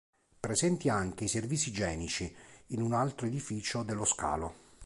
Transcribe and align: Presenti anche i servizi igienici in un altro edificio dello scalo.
Presenti 0.39 0.89
anche 0.89 1.25
i 1.25 1.27
servizi 1.27 1.69
igienici 1.69 2.35
in 2.69 2.81
un 2.81 2.93
altro 2.93 3.27
edificio 3.27 3.83
dello 3.83 4.03
scalo. 4.03 4.55